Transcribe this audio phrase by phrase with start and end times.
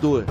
[0.00, 0.24] Rodor.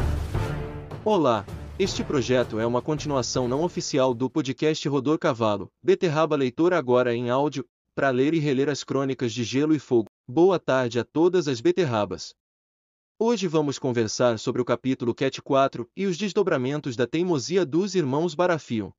[1.06, 1.46] Olá,
[1.78, 7.30] este projeto é uma continuação não oficial do podcast Rodor Cavalo, Beterraba Leitor agora em
[7.30, 7.64] áudio,
[7.94, 10.10] para ler e reler as crônicas de Gelo e Fogo.
[10.28, 12.34] Boa tarde a todas as beterrabas.
[13.20, 18.34] Hoje vamos conversar sobre o capítulo Cat 4 e os desdobramentos da teimosia dos irmãos
[18.34, 18.92] Barafio.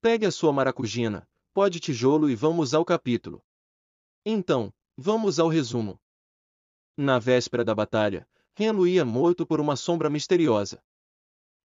[0.00, 3.42] Pegue a sua maracujina, pode tijolo e vamos ao capítulo.
[4.24, 6.00] Então, vamos ao resumo.
[6.96, 8.26] Na véspera da batalha,
[8.58, 10.82] Henry é morto por uma sombra misteriosa.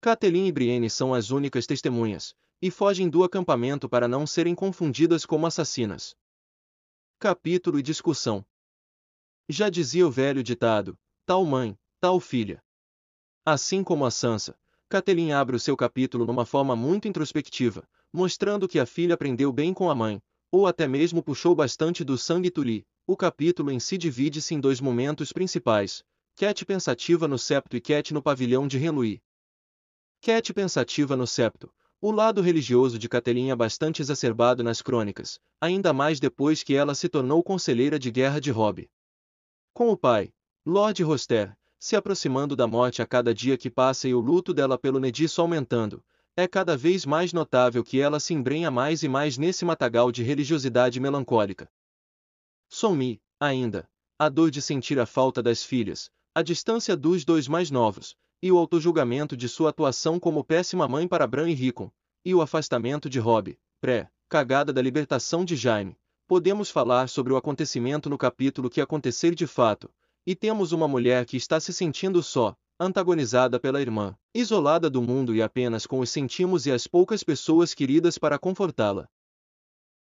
[0.00, 5.26] Catelyn e Brienne são as únicas testemunhas, e fogem do acampamento para não serem confundidas
[5.26, 6.16] como assassinas.
[7.18, 8.44] Capítulo e discussão.
[9.48, 12.62] Já dizia o velho ditado, tal mãe, tal filha.
[13.44, 18.78] Assim como a Sansa, Catelyn abre o seu capítulo numa forma muito introspectiva, mostrando que
[18.78, 22.86] a filha aprendeu bem com a mãe, ou até mesmo puxou bastante do sangue Tuli.
[23.06, 26.04] O capítulo em si divide-se em dois momentos principais,
[26.38, 29.20] Cat pensativa no septo e Cat no pavilhão de Renluí.
[30.20, 31.68] Cat pensativa no septo.
[32.00, 36.94] O lado religioso de Catelyn é bastante exacerbado nas crônicas, ainda mais depois que ela
[36.94, 38.88] se tornou conselheira de guerra de Robb.
[39.74, 40.32] Com o pai,
[40.64, 44.78] Lord Roster, se aproximando da morte a cada dia que passa e o luto dela
[44.78, 46.04] pelo Nediço aumentando,
[46.36, 50.22] é cada vez mais notável que ela se embrenha mais e mais nesse matagal de
[50.22, 51.68] religiosidade melancólica.
[52.68, 57.68] Somi, ainda, a dor de sentir a falta das filhas, a distância dos dois mais
[57.68, 61.90] novos, e o autojulgamento de sua atuação como péssima mãe para Bran e Rickon,
[62.24, 65.98] e o afastamento de Robb, pré-cagada da libertação de Jaime.
[66.28, 69.90] Podemos falar sobre o acontecimento no capítulo que acontecer de fato,
[70.24, 75.34] e temos uma mulher que está se sentindo só, antagonizada pela irmã, isolada do mundo
[75.34, 79.08] e apenas com os sentimos e as poucas pessoas queridas para confortá-la.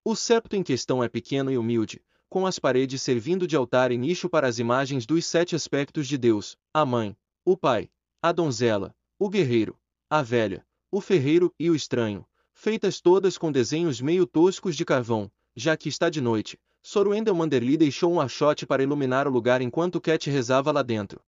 [0.04, 2.04] O septo em questão é pequeno e humilde,
[2.36, 6.18] com as paredes servindo de altar e nicho para as imagens dos sete aspectos de
[6.18, 7.90] Deus, a mãe, o pai,
[8.22, 9.80] a donzela, o guerreiro,
[10.10, 15.32] a velha, o ferreiro e o estranho, feitas todas com desenhos meio toscos de carvão,
[15.56, 16.60] já que está de noite.
[16.84, 21.22] Sorwendel Manderly deixou um achote para iluminar o lugar enquanto Cat rezava lá dentro.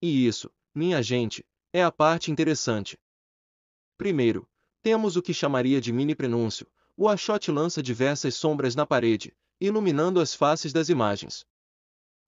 [0.00, 2.96] E isso, minha gente, é a parte interessante.
[3.98, 4.48] Primeiro,
[4.80, 6.68] temos o que chamaria de mini prenúncio.
[6.96, 11.44] O achote lança diversas sombras na parede, iluminando as faces das imagens.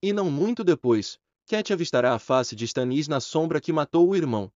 [0.03, 4.17] E não muito depois, Cat avistará a face de Stannis na sombra que matou o
[4.17, 4.53] irmão.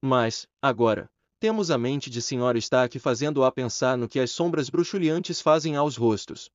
[0.00, 1.10] Mas, agora,
[1.40, 2.56] temos a mente de Sr.
[2.56, 6.50] Stark fazendo-a pensar no que as sombras bruxuleantes fazem aos rostos.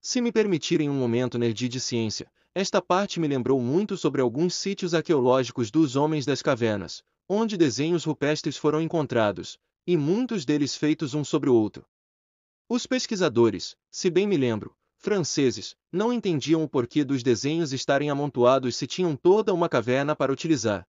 [0.00, 4.54] Se me permitirem um momento nerd de ciência, esta parte me lembrou muito sobre alguns
[4.54, 11.14] sítios arqueológicos dos Homens das Cavernas, onde desenhos rupestres foram encontrados, e muitos deles feitos
[11.14, 11.86] um sobre o outro.
[12.70, 18.76] Os pesquisadores, se bem me lembro, franceses, não entendiam o porquê dos desenhos estarem amontoados
[18.76, 20.86] se tinham toda uma caverna para utilizar.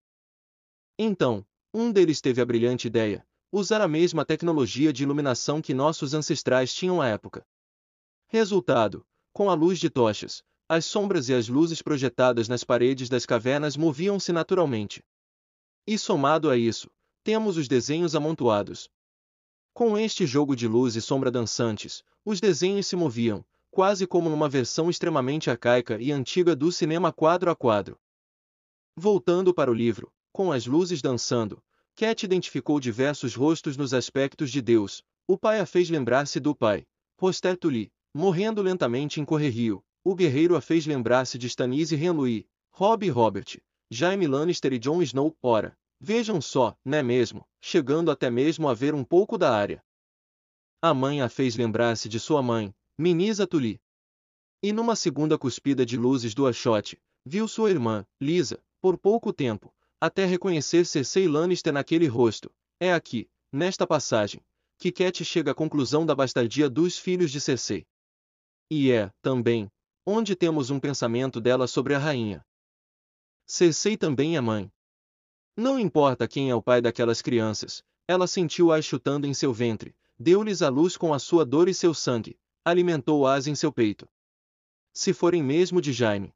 [0.98, 1.42] Então,
[1.72, 6.74] um deles teve a brilhante ideia, usar a mesma tecnologia de iluminação que nossos ancestrais
[6.74, 7.46] tinham à época.
[8.28, 9.02] Resultado,
[9.32, 13.74] com a luz de tochas, as sombras e as luzes projetadas nas paredes das cavernas
[13.74, 15.02] moviam-se naturalmente.
[15.86, 16.90] E somado a isso,
[17.24, 18.90] temos os desenhos amontoados.
[19.72, 24.48] Com este jogo de luz e sombra dançantes, os desenhos se moviam, quase como numa
[24.48, 27.98] versão extremamente arcaica e antiga do cinema quadro a quadro.
[28.96, 31.62] Voltando para o livro, com as luzes dançando,
[31.94, 35.02] Cat identificou diversos rostos nos aspectos de Deus.
[35.26, 36.86] O pai a fez lembrar-se do pai,
[37.18, 39.82] Roster Tully, morrendo lentamente em Correrio.
[40.02, 43.58] O guerreiro a fez lembrar-se de Stannis e Renly, Robb e Robert,
[43.90, 45.36] Jaime Lannister e Jon Snow.
[45.42, 49.84] Ora, vejam só, né mesmo, chegando até mesmo a ver um pouco da área.
[50.82, 53.80] A mãe a fez lembrar-se de sua mãe, Minisa Tuli.
[54.62, 59.74] E numa segunda cuspida de luzes do achote, viu sua irmã, Lisa, por pouco tempo,
[60.00, 62.50] até reconhecer Cersei Lannister naquele rosto.
[62.78, 64.40] É aqui, nesta passagem,
[64.78, 67.86] que Cat chega à conclusão da bastardia dos filhos de Cersei.
[68.70, 69.70] E é, também,
[70.06, 72.42] onde temos um pensamento dela sobre a rainha.
[73.46, 74.72] Cersei também é mãe.
[75.56, 80.62] Não importa quem é o pai daquelas crianças, ela sentiu-as chutando em seu ventre, deu-lhes
[80.62, 84.08] a luz com a sua dor e seu sangue, alimentou-as em seu peito.
[84.92, 86.34] Se forem mesmo de Jaime.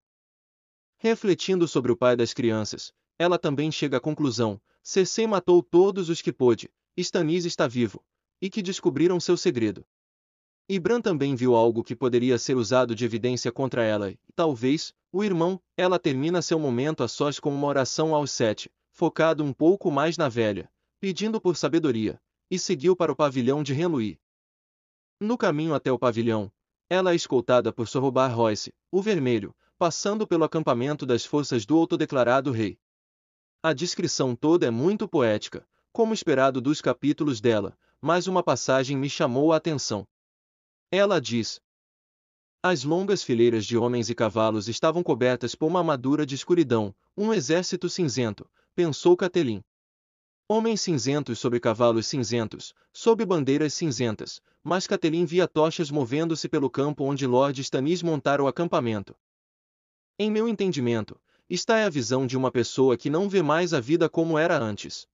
[0.99, 6.23] Refletindo sobre o pai das crianças, ela também chega à conclusão: Cersei matou todos os
[6.23, 8.05] que pôde, Stannis está vivo,
[8.41, 9.85] e que descobriram seu segredo.
[10.81, 15.23] Bran também viu algo que poderia ser usado de evidência contra ela, e, talvez, o
[15.23, 19.91] irmão, ela termina seu momento a sós com uma oração aos sete, focado um pouco
[19.91, 20.71] mais na velha,
[21.01, 24.21] pedindo por sabedoria, e seguiu para o pavilhão de Renluí.
[25.21, 26.51] No caminho até o pavilhão,
[26.89, 32.53] ela é escoltada por Sorrobar Royce, o Vermelho, passando pelo acampamento das forças do autodeclarado
[32.53, 32.79] rei.
[33.65, 39.11] A descrição toda é muito poética, como esperado dos capítulos dela, mas uma passagem me
[39.11, 40.07] chamou a atenção.
[40.89, 41.61] Ela diz:
[42.63, 47.33] As longas fileiras de homens e cavalos estavam cobertas por uma armadura de escuridão, um
[47.33, 49.63] exército cinzento, pensou Catelyn.
[50.49, 57.05] Homens cinzentos sobre cavalos cinzentos, sob bandeiras cinzentas, mas Catelyn via tochas movendo-se pelo campo
[57.05, 59.15] onde Lord Stannis montara o acampamento.
[60.19, 63.79] Em meu entendimento, está é a visão de uma pessoa que não vê mais a
[63.79, 65.07] vida como era antes.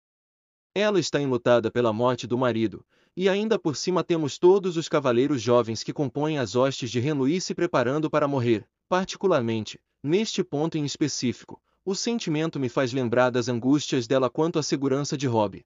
[0.73, 5.43] Ela está enlutada pela morte do marido, e ainda por cima temos todos os cavaleiros
[5.43, 10.85] jovens que compõem as hostes de Renluí se preparando para morrer, particularmente, neste ponto em
[10.85, 15.65] específico, o sentimento me faz lembrar das angústias dela quanto à segurança de Rob.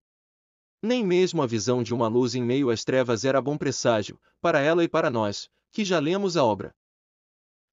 [0.81, 4.61] Nem mesmo a visão de uma luz em meio às trevas era bom presságio, para
[4.61, 6.73] ela e para nós, que já lemos a obra.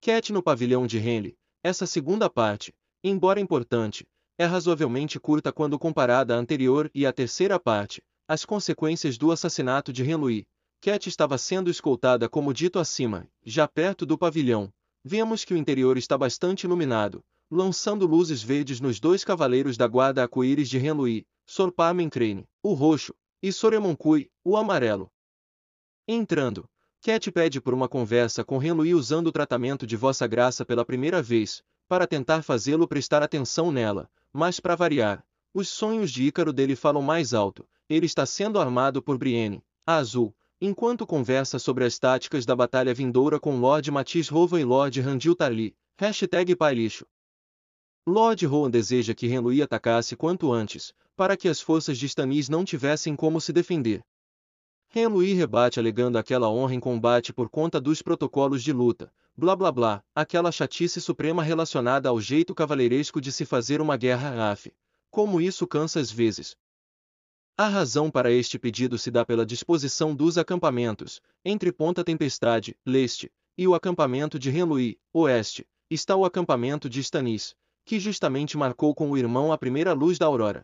[0.01, 2.74] Cat no pavilhão de Henley, essa segunda parte,
[3.04, 9.16] embora importante, é razoavelmente curta quando comparada à anterior e à terceira parte, as consequências
[9.16, 10.48] do assassinato de Henry.
[10.81, 14.74] Cat estava sendo escoltada como dito acima, já perto do pavilhão.
[15.06, 20.22] Vemos que o interior está bastante iluminado, lançando luzes verdes nos dois cavaleiros da guarda
[20.22, 25.10] arco-íris de Renluí, Sor Parmencrane, o roxo, e Soremoncui, o amarelo.
[26.07, 26.69] Entrando,
[27.01, 31.22] Cat pede por uma conversa com Renluí usando o tratamento de Vossa Graça pela primeira
[31.22, 36.75] vez, para tentar fazê-lo prestar atenção nela, mas para variar, os sonhos de Ícaro dele
[36.75, 41.98] falam mais alto, ele está sendo armado por Brienne, a azul, enquanto conversa sobre as
[41.98, 47.07] táticas da batalha vindoura com Lord Matisse Rovan e Lord Randil Tarly, hashtag pai lixo.
[48.10, 52.66] Lord Rowan deseja que Renly atacasse quanto antes, para que as forças de Stannis não
[52.66, 54.02] tivessem como se defender.
[54.88, 59.72] Renly rebate alegando aquela honra em combate por conta dos protocolos de luta, blá blá
[59.72, 64.74] blá, aquela chatice suprema relacionada ao jeito cavaleiresco de se fazer uma guerra af.
[65.12, 66.56] Como isso cansa às vezes.
[67.56, 73.32] A razão para este pedido se dá pela disposição dos acampamentos, entre Ponta Tempestade, leste,
[73.56, 77.56] e o acampamento de Renly, oeste, está o acampamento de Stannis,
[77.90, 80.64] que justamente marcou com o irmão a primeira luz da aurora.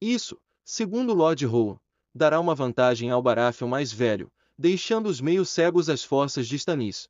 [0.00, 1.78] Isso, segundo Lord Rowan,
[2.12, 4.28] dará uma vantagem ao Baratheon mais velho,
[4.58, 7.08] deixando os meio cegos às forças de Stannis.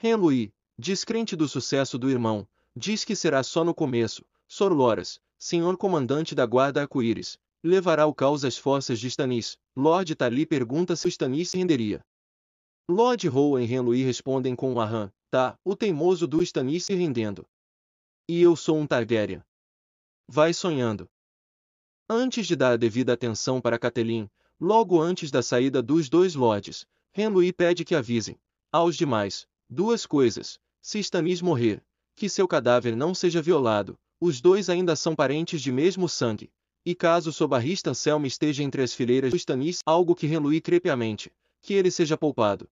[0.00, 2.46] Henry, descrente do sucesso do irmão,
[2.76, 8.14] diz que será só no começo, Sor Loras, senhor comandante da guarda arco-íris, levará o
[8.14, 9.58] caos às forças de Stannis.
[9.74, 12.00] Lord Tali pergunta se Stannis renderia.
[12.88, 17.44] Lord Rowan e Henry respondem com um aham, tá, o teimoso do Stannis se rendendo.
[18.32, 19.42] E eu sou um Targaryen.
[20.28, 21.10] Vai sonhando.
[22.08, 24.30] Antes de dar a devida atenção para Catelyn,
[24.60, 28.38] logo antes da saída dos dois lords, Henry pede que avisem,
[28.70, 30.60] aos demais, duas coisas.
[30.80, 31.82] Se Stannis morrer,
[32.14, 36.52] que seu cadáver não seja violado, os dois ainda são parentes de mesmo sangue.
[36.86, 40.80] E caso sua barrista Selma esteja entre as fileiras do Stannis, algo que Henry crê
[41.60, 42.70] que ele seja poupado.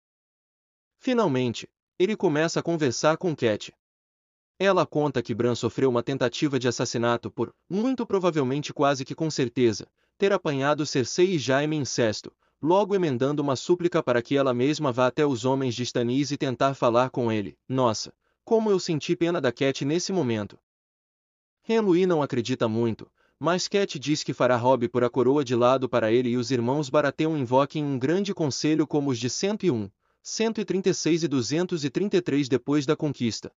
[1.00, 1.68] Finalmente,
[1.98, 3.72] ele começa a conversar com Cat.
[4.58, 9.30] Ela conta que Bran sofreu uma tentativa de assassinato por, muito provavelmente quase que com
[9.30, 9.86] certeza,
[10.18, 14.90] ter apanhado Cersei e Jaime em incesto, logo emendando uma súplica para que ela mesma
[14.90, 17.56] vá até os homens de Stannis e tentar falar com ele.
[17.68, 18.12] Nossa,
[18.44, 20.58] como eu senti pena da Cat nesse momento.
[21.68, 25.88] Henry não acredita muito, mas Cat diz que fará Robb por a coroa de lado
[25.88, 29.88] para ele e os irmãos Baratheon invoquem um grande conselho como os de 101,
[30.20, 33.52] 136 e 233 depois da conquista.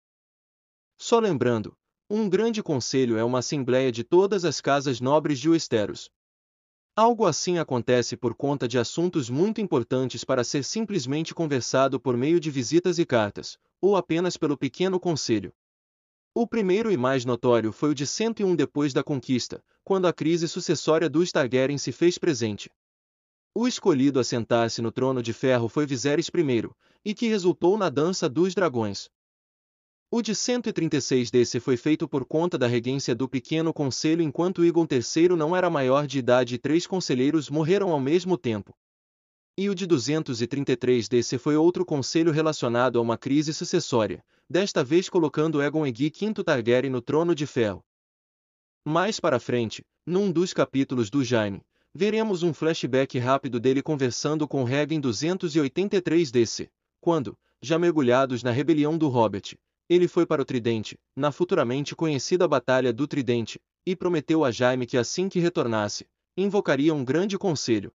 [1.02, 1.76] Só lembrando,
[2.08, 6.12] um grande conselho é uma assembleia de todas as casas nobres de Westeros.
[6.96, 12.40] Algo assim acontece por conta de assuntos muito importantes para ser simplesmente conversado por meio
[12.40, 15.52] de visitas e cartas, ou apenas pelo pequeno conselho.
[16.36, 20.48] O primeiro e mais notório foi o de 101 depois da conquista, quando a crise
[20.48, 22.70] sucessória dos Targaryen se fez presente.
[23.56, 26.70] O escolhido a sentar-se no trono de ferro foi Viserys I,
[27.04, 29.10] e que resultou na Dança dos Dragões.
[30.14, 34.86] O de 136 desse foi feito por conta da regência do pequeno conselho enquanto Egon
[34.86, 38.76] III não era maior de idade e três conselheiros morreram ao mesmo tempo.
[39.58, 45.08] E o de 233 desse foi outro conselho relacionado a uma crise sucessória, desta vez
[45.08, 47.82] colocando Egon Egui V Targaryen no trono de ferro.
[48.86, 51.62] Mais para frente, num dos capítulos do Jaime,
[51.96, 58.52] veremos um flashback rápido dele conversando com Reg em 283 desse, quando, já mergulhados na
[58.52, 59.58] rebelião do Hobbit,
[59.94, 64.86] ele foi para o Tridente, na futuramente conhecida Batalha do Tridente, e prometeu a Jaime
[64.88, 66.08] que assim que retornasse,
[66.38, 67.92] invocaria um grande conselho.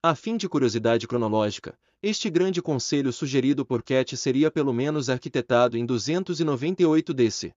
[0.00, 5.76] A fim de curiosidade cronológica, este grande conselho sugerido por Cat seria pelo menos arquitetado
[5.76, 7.52] em 298 DC.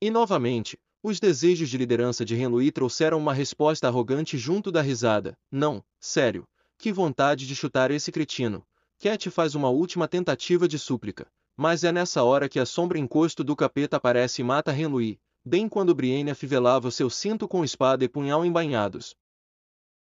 [0.00, 5.36] E novamente, Os desejos de liderança de Henry trouxeram uma resposta arrogante junto da risada.
[5.52, 6.48] Não, sério.
[6.78, 8.66] Que vontade de chutar esse cretino.
[8.98, 11.30] Cat faz uma última tentativa de súplica.
[11.56, 15.68] Mas é nessa hora que a sombra encosto do capeta aparece e mata Henry, bem
[15.68, 19.14] quando Brienne afivelava o seu cinto com espada e punhal embainhados.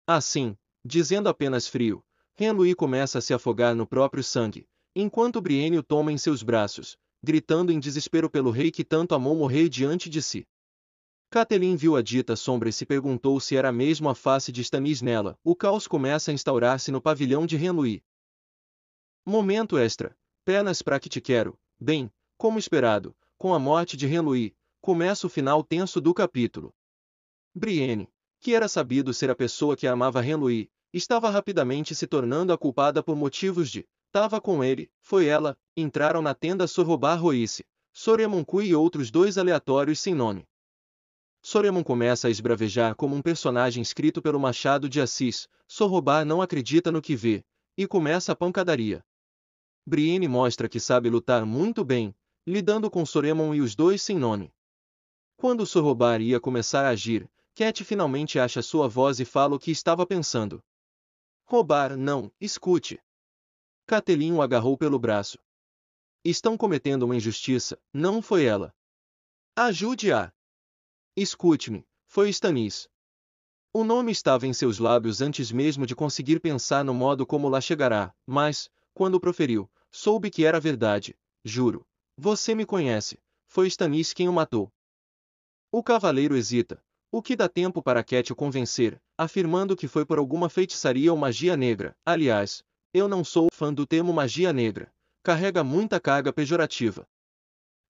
[0.07, 2.03] Assim, dizendo apenas frio,
[2.39, 6.97] Henry começa a se afogar no próprio sangue, enquanto Brienne o toma em seus braços,
[7.23, 10.47] gritando em desespero pelo rei que tanto amou morrer diante de si.
[11.29, 15.01] Catelyn viu a dita sombra e se perguntou se era mesmo a face de Stannis
[15.01, 15.37] nela.
[15.43, 18.03] O caos começa a instaurar-se no pavilhão de Renly.
[19.25, 20.15] Momento extra.
[20.45, 21.57] Penas para que te quero.
[21.79, 26.71] Bem, como esperado, com a morte de Renly, começa o final tenso do capítulo.
[27.51, 28.07] Brienne,
[28.39, 33.01] que era sabido ser a pessoa que amava Renly, estava rapidamente se tornando a culpada
[33.01, 38.75] por motivos de tava com ele, foi ela, entraram na tenda Sorrobar Roice, Soremoncui e
[38.75, 40.47] outros dois aleatórios sem nome.
[41.41, 46.91] Soremon começa a esbravejar como um personagem escrito pelo Machado de Assis, Sorrobar não acredita
[46.91, 47.43] no que vê,
[47.75, 49.03] e começa a pancadaria.
[49.85, 52.15] Brienne mostra que sabe lutar muito bem,
[52.45, 54.51] lidando com Soremon e os dois sem nome.
[55.37, 59.71] Quando Sorrobar ia começar a agir, Cat finalmente acha sua voz e fala o que
[59.71, 60.63] estava pensando.
[61.45, 62.99] Roubar, não, escute.
[63.85, 65.37] Catelyn o agarrou pelo braço.
[66.23, 68.73] Estão cometendo uma injustiça, não foi ela.
[69.55, 70.33] Ajude-a.
[71.15, 72.89] Escute-me, foi Stannis.
[73.71, 77.61] O nome estava em seus lábios antes mesmo de conseguir pensar no modo como lá
[77.61, 81.15] chegará, mas, quando proferiu, soube que era verdade.
[81.43, 81.85] Juro.
[82.17, 83.19] Você me conhece.
[83.45, 84.71] Foi Stannis quem o matou.
[85.69, 90.17] O cavaleiro hesita, o que dá tempo para Cat o convencer, afirmando que foi por
[90.17, 91.95] alguma feitiçaria ou magia negra.
[92.05, 94.91] Aliás, eu não sou fã do termo magia negra.
[95.21, 97.05] Carrega muita carga pejorativa.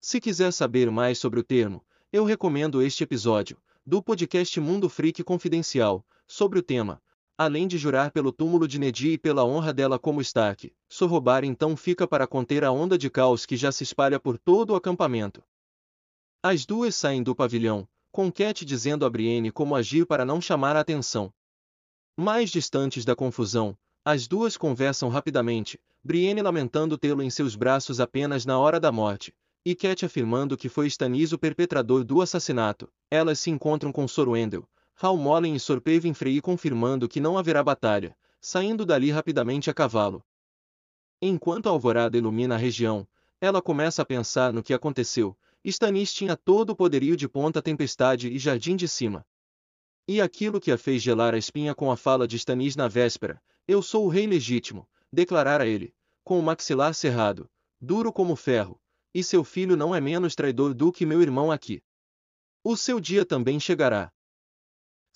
[0.01, 5.23] Se quiser saber mais sobre o termo, eu recomendo este episódio, do podcast Mundo Freak
[5.23, 6.99] Confidencial, sobre o tema,
[7.37, 11.75] além de jurar pelo túmulo de Nedi e pela honra dela como Stark, Sorrobar então
[11.75, 15.43] fica para conter a onda de caos que já se espalha por todo o acampamento.
[16.41, 20.75] As duas saem do pavilhão, com Cat dizendo a Brienne como agir para não chamar
[20.75, 21.33] a atenção.
[22.17, 28.45] Mais distantes da confusão, as duas conversam rapidamente, Brienne lamentando tê-lo em seus braços apenas
[28.45, 29.33] na hora da morte,
[29.65, 32.87] e Cat afirmando que foi Stannis o perpetrador do assassinato.
[33.09, 34.69] Elas se encontram com Sorwendel,
[35.01, 40.23] Hal Mollen e Sorpeven Frey confirmando que não haverá batalha, saindo dali rapidamente a cavalo.
[41.21, 43.07] Enquanto a alvorada ilumina a região,
[43.41, 45.37] ela começa a pensar no que aconteceu.
[45.63, 49.25] Stannis tinha todo o poderio de Ponta Tempestade e Jardim de Cima.
[50.07, 53.41] E aquilo que a fez gelar a espinha com a fala de Stannis na véspera,
[53.67, 57.49] eu sou o rei legítimo, declarara ele, com o maxilar cerrado,
[57.81, 58.79] duro como ferro,
[59.13, 61.81] e seu filho não é menos traidor do que meu irmão aqui.
[62.63, 64.11] O seu dia também chegará.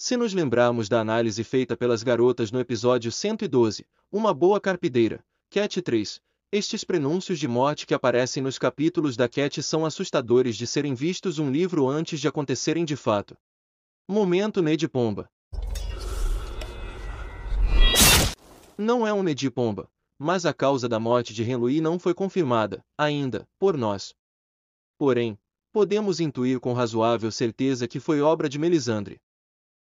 [0.01, 5.81] Se nos lembrarmos da análise feita pelas garotas no episódio 112, Uma Boa Carpideira, Cat
[5.81, 6.21] 3,
[6.53, 11.37] estes prenúncios de morte que aparecem nos capítulos da Cat são assustadores de serem vistos
[11.37, 13.35] um livro antes de acontecerem de fato.
[14.07, 15.29] Momento Ned Pomba.
[18.77, 22.81] Não é um Ned Pomba, mas a causa da morte de Henry não foi confirmada,
[22.97, 24.15] ainda, por nós.
[24.97, 25.37] Porém,
[25.73, 29.19] podemos intuir com razoável certeza que foi obra de Melisandre.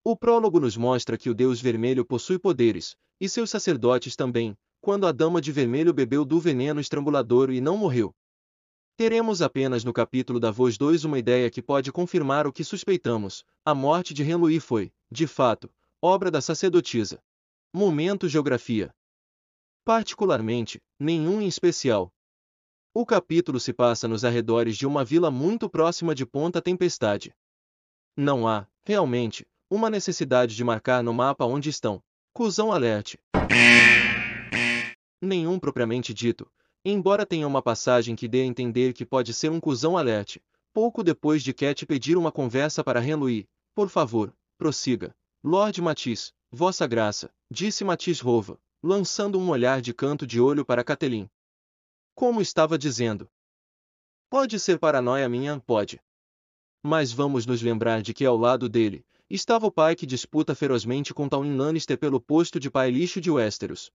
[0.02, 5.06] O prólogo nos mostra que o Deus Vermelho possui poderes, e seus sacerdotes também, quando
[5.06, 8.14] a Dama de Vermelho bebeu do veneno estrangulador e não morreu.
[8.96, 13.44] Teremos apenas no capítulo da Voz 2 uma ideia que pode confirmar o que suspeitamos:
[13.64, 17.22] a morte de Henry foi, de fato, obra da sacerdotisa.
[17.72, 18.94] Momento Geografia
[19.84, 22.12] Particularmente, nenhum em especial.
[22.92, 27.34] O capítulo se passa nos arredores de uma vila muito próxima de Ponta Tempestade.
[28.16, 32.02] Não há, realmente, uma necessidade de marcar no mapa onde estão.
[32.32, 33.20] Cusão alerte.
[35.22, 36.50] Nenhum propriamente dito,
[36.84, 40.42] embora tenha uma passagem que dê a entender que pode ser um cuzão alerte.
[40.72, 45.14] Pouco depois de Cat pedir uma conversa para Henry, por favor, prossiga.
[45.42, 50.84] Lord Matisse, Vossa Graça, disse Matisse Rova, lançando um olhar de canto de olho para
[50.84, 51.28] Catelyn.
[52.14, 53.28] Como estava dizendo.
[54.28, 56.00] Pode ser paranoia minha, pode.
[56.82, 61.14] Mas vamos nos lembrar de que ao lado dele, estava o pai que disputa ferozmente
[61.14, 63.92] com Tywin Lannister pelo posto de pai lixo de Westeros.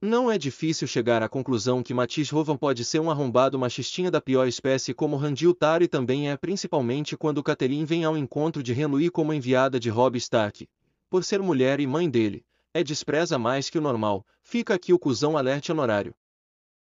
[0.00, 4.20] Não é difícil chegar à conclusão que Matisse Rovan pode ser um arrombado machistinha da
[4.20, 9.10] pior espécie como Randil Tari também é principalmente quando Catelyn vem ao encontro de Renly
[9.10, 10.68] como enviada de Robb Stark,
[11.08, 12.44] por ser mulher e mãe dele,
[12.74, 16.14] é despreza mais que o normal, fica aqui o cuzão alerte honorário.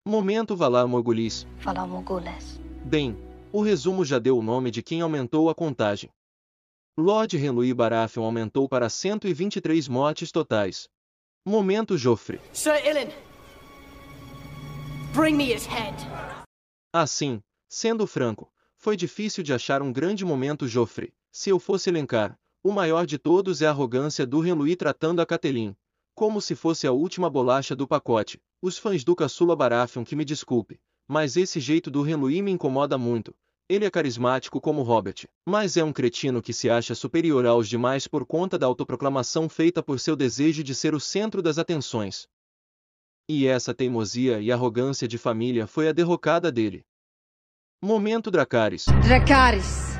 [0.05, 1.47] Momento Valar Morgulis.
[1.59, 2.59] Valar Morgulis.
[2.83, 3.17] Bem,
[3.51, 6.11] o resumo já deu o nome de quem aumentou a contagem.
[6.97, 10.87] Lord Henry Baratheon aumentou para 123 mortes totais.
[11.45, 12.39] Momento Joffrey.
[12.53, 13.11] Sir Ilan,
[15.13, 15.93] bring me his head.
[16.93, 21.11] Assim, sendo franco, foi difícil de achar um grande momento Joffrey.
[21.33, 25.25] Se eu fosse elencar, o maior de todos é a arrogância do Henry tratando a
[25.25, 25.75] Catelyn,
[26.13, 28.41] como se fosse a última bolacha do pacote.
[28.61, 32.97] Os fãs do Caçula Baratheon que me desculpe, mas esse jeito do Henry me incomoda
[32.97, 33.35] muito.
[33.67, 38.07] Ele é carismático como Robert, mas é um cretino que se acha superior aos demais
[38.07, 42.27] por conta da autoproclamação feita por seu desejo de ser o centro das atenções.
[43.27, 46.85] E essa teimosia e arrogância de família foi a derrocada dele.
[47.81, 48.85] Momento Dracarys.
[49.03, 49.95] Dracarys.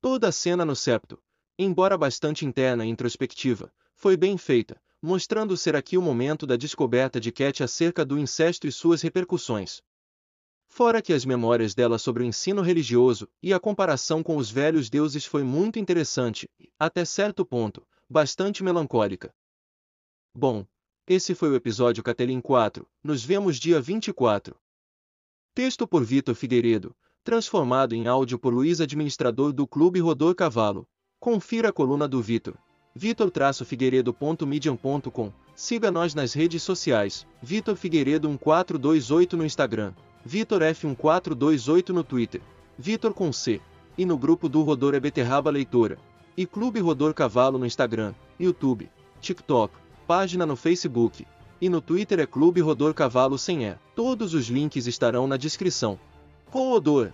[0.00, 1.18] Toda a cena no septo,
[1.58, 7.20] embora bastante interna e introspectiva, foi bem feita, mostrando ser aqui o momento da descoberta
[7.20, 9.82] de Cat acerca do incesto e suas repercussões.
[10.80, 14.88] Fora que as memórias dela sobre o ensino religioso e a comparação com os velhos
[14.88, 19.30] deuses foi muito interessante, até certo ponto, bastante melancólica.
[20.34, 20.64] Bom,
[21.06, 24.56] esse foi o episódio Catelyn 4, nos vemos dia 24.
[25.54, 30.88] Texto por Vitor Figueiredo, transformado em áudio por Luiz Administrador do Clube Rodor Cavalo.
[31.20, 32.56] Confira a coluna do Vitor.
[32.94, 39.92] vitor-figueiredo.medium.com Siga nós nas redes sociais, Vitor Figueiredo 1428 no Instagram,
[40.24, 42.40] Vitor F1428 no Twitter,
[42.78, 43.60] Vitor com C,
[43.96, 45.98] e no grupo do Rodor é Beterraba Leitora,
[46.36, 49.74] e Clube Rodor Cavalo no Instagram, YouTube, TikTok,
[50.06, 51.26] página no Facebook,
[51.60, 53.76] e no Twitter é Clube Rodor Cavalo sem E.
[53.94, 55.98] Todos os links estarão na descrição.
[56.46, 57.10] Rodor!